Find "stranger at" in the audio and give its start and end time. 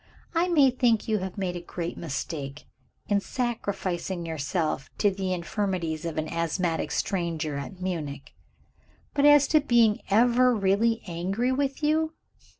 6.89-7.79